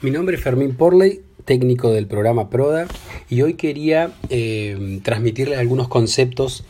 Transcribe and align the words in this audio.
Mi 0.00 0.12
nombre 0.12 0.36
es 0.36 0.42
Fermín 0.44 0.76
Porley, 0.76 1.22
técnico 1.44 1.90
del 1.90 2.06
programa 2.06 2.50
PRODA, 2.50 2.86
y 3.28 3.42
hoy 3.42 3.54
quería 3.54 4.12
eh, 4.30 5.00
transmitirles 5.02 5.58
algunos 5.58 5.88
conceptos 5.88 6.62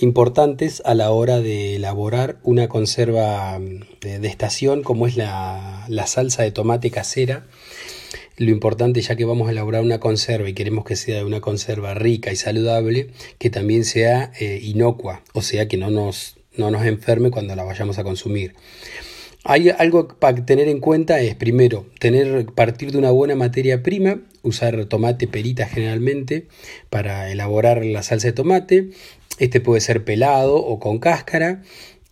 importantes 0.00 0.82
a 0.84 0.94
la 0.94 1.12
hora 1.12 1.38
de 1.38 1.76
elaborar 1.76 2.40
una 2.42 2.66
conserva 2.66 3.60
de, 4.00 4.26
estación 4.26 4.82
como 4.82 5.06
es 5.06 5.16
la, 5.16 5.86
salsa 6.08 6.42
de 6.42 6.50
tomate 6.50 6.90
casera. 6.90 7.46
Lo 8.38 8.50
importante 8.50 9.00
ya 9.02 9.14
que 9.14 9.24
vamos 9.24 9.46
a 9.46 9.52
elaborar 9.52 9.84
una 9.84 10.00
conserva 10.00 10.48
y 10.48 10.54
queremos 10.54 10.84
que 10.84 10.96
sea 10.96 11.24
una 11.24 11.40
conserva 11.40 11.94
rica 11.94 12.32
y 12.32 12.36
saludable, 12.36 13.10
que 13.38 13.50
también 13.50 13.84
sea 13.84 14.32
eh, 14.40 14.58
inocua, 14.60 15.22
o 15.32 15.42
sea 15.42 15.68
que 15.68 15.76
no 15.76 15.90
nos, 15.90 16.38
no 16.56 16.72
nos 16.72 16.84
enferme 16.86 17.30
cuando 17.30 17.54
la 17.54 17.62
vayamos 17.62 17.98
a 17.98 18.02
consumir. 18.02 18.56
Hay 19.46 19.68
algo 19.68 20.08
para 20.08 20.46
tener 20.46 20.68
en 20.68 20.80
cuenta 20.80 21.20
es 21.20 21.34
primero 21.34 21.84
tener 22.00 22.46
partir 22.46 22.92
de 22.92 22.98
una 22.98 23.10
buena 23.10 23.34
materia 23.34 23.82
prima, 23.82 24.22
usar 24.42 24.86
tomate 24.86 25.28
perita 25.28 25.66
generalmente 25.66 26.46
para 26.88 27.30
elaborar 27.30 27.84
la 27.84 28.02
salsa 28.02 28.28
de 28.28 28.32
tomate. 28.32 28.88
Este 29.38 29.60
puede 29.60 29.82
ser 29.82 30.02
pelado 30.02 30.56
o 30.56 30.78
con 30.78 30.98
cáscara 30.98 31.60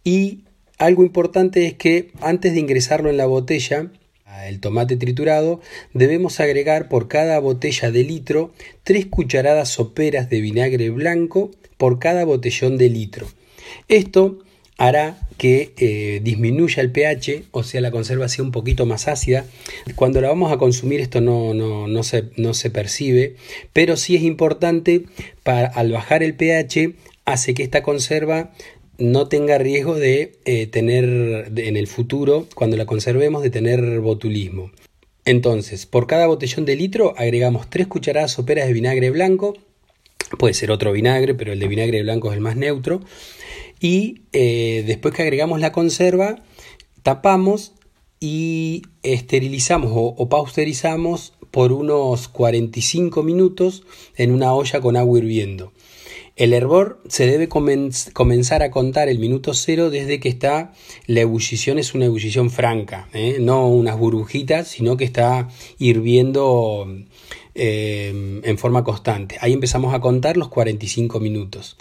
y 0.05 0.41
algo 0.77 1.05
importante 1.05 1.65
es 1.65 1.73
que 1.73 2.11
antes 2.21 2.53
de 2.53 2.61
ingresarlo 2.61 3.09
en 3.09 3.17
la 3.17 3.25
botella, 3.25 3.91
el 4.45 4.61
tomate 4.61 4.99
triturado, 4.99 5.63
debemos 5.95 6.39
agregar 6.39 6.91
por 6.91 7.09
cada 7.09 7.39
botella 7.39 7.91
de 7.91 8.05
litro 8.05 8.53
3 8.83 9.07
cucharadas 9.07 9.71
soperas 9.71 10.29
de 10.29 10.43
vinagre 10.43 10.91
blanco 10.91 11.51
por 11.79 11.99
cada 11.99 12.27
botellón 12.27 12.77
de 12.77 12.91
litro. 12.91 13.27
Esto 13.89 14.41
hará 14.79 15.19
que 15.39 15.73
eh, 15.77 16.21
disminuya 16.23 16.83
el 16.83 16.91
pH, 16.91 17.45
o 17.51 17.63
sea, 17.63 17.81
la 17.81 17.91
conserva 17.91 18.29
sea 18.29 18.45
un 18.45 18.53
poquito 18.53 18.87
más 18.87 19.09
ácida. 19.09 19.45
Cuando 19.97 20.21
la 20.21 20.29
vamos 20.29 20.53
a 20.53 20.59
consumir 20.59 21.01
esto 21.01 21.21
no, 21.21 21.55
no, 21.55 21.89
no, 21.89 22.03
se, 22.03 22.31
no 22.37 22.55
se, 22.55 22.71
percibe, 22.71 23.37
pero 23.73 23.97
sí 23.97 24.17
es 24.17 24.23
importante 24.23 25.05
para, 25.43 25.69
al 25.69 25.93
bajar 25.93 26.23
el 26.23 26.35
pH 26.35 26.95
hace 27.25 27.55
que 27.55 27.63
esta 27.63 27.83
conserva 27.83 28.53
no 28.99 29.29
tenga 29.29 29.59
riesgo 29.59 29.95
de 29.95 30.39
eh, 30.45 30.67
tener 30.67 31.53
en 31.57 31.77
el 31.77 31.87
futuro, 31.87 32.47
cuando 32.55 32.77
la 32.77 32.87
conservemos, 32.87 33.43
de 33.43 33.51
tener 33.51 34.01
botulismo. 34.01 34.71
Entonces, 35.25 35.87
por 35.87 36.07
cada 36.07 36.27
botellón 36.27 36.65
de 36.65 36.77
litro 36.77 37.15
agregamos 37.17 37.71
3 37.71 37.87
cucharadas 37.87 38.33
soperas 38.33 38.67
de 38.67 38.73
vinagre 38.73 39.11
blanco, 39.11 39.55
puede 40.39 40.55
ser 40.55 40.71
otro 40.71 40.93
vinagre, 40.93 41.35
pero 41.35 41.53
el 41.53 41.59
de 41.59 41.69
vinagre 41.69 42.03
blanco 42.03 42.31
es 42.31 42.35
el 42.35 42.41
más 42.41 42.57
neutro, 42.57 43.01
y 43.81 44.23
eh, 44.33 44.85
después 44.87 45.15
que 45.15 45.23
agregamos 45.23 45.61
la 45.61 45.73
conserva, 45.73 46.43
tapamos 47.03 47.73
y 48.21 48.83
esterilizamos 49.03 49.91
o, 49.95 50.29
pausterizamos 50.29 51.33
por 51.51 51.73
unos 51.73 52.29
45 52.29 53.25
minutos 53.25 53.83
en 54.17 54.31
una 54.31 54.55
olla 54.55 54.81
con 54.81 54.97
agua 54.97 55.19
hirviendo. 55.19 55.73
El 56.37 56.55
hervor 56.55 57.03
se 57.09 57.27
debe 57.27 57.49
comenzar 57.49 58.63
a 58.63 58.71
contar 58.71 59.09
el 59.09 59.19
minuto 59.19 59.53
cero 59.53 59.91
desde 59.91 60.21
que 60.21 60.29
está 60.29 60.73
la 61.07 61.21
ebullición, 61.21 61.79
es 61.79 61.95
una 61.95 62.07
ebullición 62.07 62.51
franca, 62.51 63.09
¿eh? 63.13 63.39
no 63.41 63.69
unas 63.69 63.99
burbujitas, 63.99 64.69
sino 64.69 64.97
que 64.97 65.05
está 65.05 65.49
hirviendo 65.79 66.87
eh, 67.55 68.41
en 68.43 68.59
forma 68.59 68.85
constante. 68.85 69.37
Ahí 69.41 69.53
empezamos 69.53 69.95
a 69.95 70.01
contar 70.01 70.37
los 70.37 70.49
45 70.49 71.21
minutos. 71.21 71.77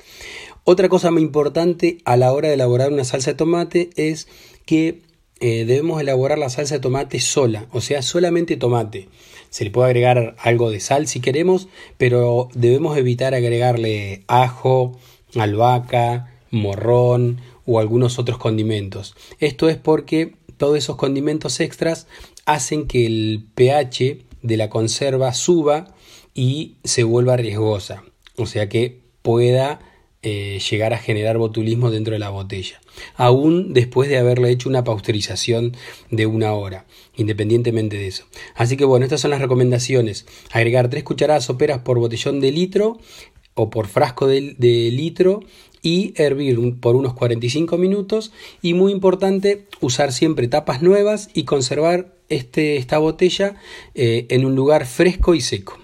Otra 0.63 0.89
cosa 0.89 1.11
muy 1.11 1.21
importante 1.21 1.99
a 2.05 2.17
la 2.17 2.31
hora 2.33 2.49
de 2.49 2.53
elaborar 2.55 2.91
una 2.91 3.03
salsa 3.03 3.31
de 3.31 3.37
tomate 3.37 3.89
es 3.95 4.27
que 4.65 5.01
eh, 5.39 5.65
debemos 5.65 5.99
elaborar 5.99 6.37
la 6.37 6.49
salsa 6.49 6.75
de 6.75 6.81
tomate 6.81 7.19
sola, 7.19 7.65
o 7.71 7.81
sea, 7.81 8.03
solamente 8.03 8.57
tomate. 8.57 9.09
Se 9.49 9.63
le 9.63 9.71
puede 9.71 9.87
agregar 9.87 10.35
algo 10.39 10.69
de 10.69 10.79
sal 10.79 11.07
si 11.07 11.19
queremos, 11.19 11.67
pero 11.97 12.49
debemos 12.53 12.95
evitar 12.95 13.33
agregarle 13.33 14.23
ajo, 14.27 14.99
albahaca, 15.35 16.31
morrón 16.51 17.41
o 17.65 17.79
algunos 17.79 18.19
otros 18.19 18.37
condimentos. 18.37 19.15
Esto 19.39 19.67
es 19.67 19.77
porque 19.77 20.35
todos 20.57 20.77
esos 20.77 20.95
condimentos 20.95 21.59
extras 21.59 22.05
hacen 22.45 22.85
que 22.85 23.07
el 23.07 23.45
pH 23.55 24.19
de 24.41 24.57
la 24.57 24.69
conserva 24.69 25.33
suba 25.33 25.93
y 26.33 26.75
se 26.83 27.03
vuelva 27.03 27.37
riesgosa, 27.37 28.03
o 28.37 28.45
sea 28.45 28.69
que 28.69 28.99
pueda 29.21 29.79
eh, 30.23 30.59
llegar 30.69 30.93
a 30.93 30.99
generar 30.99 31.39
botulismo 31.39 31.89
dentro 31.89 32.13
de 32.13 32.19
la 32.19 32.29
botella, 32.29 32.79
aún 33.15 33.73
después 33.73 34.07
de 34.07 34.17
haberle 34.17 34.51
hecho 34.51 34.69
una 34.69 34.83
pasteurización 34.83 35.75
de 36.11 36.27
una 36.27 36.53
hora, 36.53 36.85
independientemente 37.15 37.97
de 37.97 38.07
eso. 38.07 38.25
Así 38.53 38.77
que 38.77 38.85
bueno, 38.85 39.03
estas 39.03 39.21
son 39.21 39.31
las 39.31 39.41
recomendaciones. 39.41 40.27
Agregar 40.51 40.89
3 40.89 41.03
cucharadas 41.03 41.45
soperas 41.45 41.79
por 41.79 41.97
botellón 41.97 42.39
de 42.39 42.51
litro 42.51 42.99
o 43.53 43.69
por 43.69 43.87
frasco 43.87 44.27
de, 44.27 44.55
litro 44.91 45.41
y 45.81 46.13
hervir 46.15 46.79
por 46.79 46.95
unos 46.95 47.13
45 47.13 47.77
minutos 47.77 48.31
y 48.61 48.73
muy 48.73 48.91
importante 48.91 49.65
usar 49.79 50.13
siempre 50.13 50.47
tapas 50.47 50.81
nuevas 50.81 51.29
y 51.33 51.43
conservar 51.43 52.13
este, 52.29 52.77
esta 52.77 52.97
botella 52.99 53.55
eh, 53.95 54.27
en 54.29 54.45
un 54.45 54.55
lugar 54.55 54.85
fresco 54.85 55.33
y 55.33 55.41
seco. 55.41 55.80